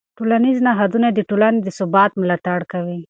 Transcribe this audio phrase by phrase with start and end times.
[0.17, 2.97] ټولنیز نهادونه د ټولنې د ثبات ملاتړ کوي.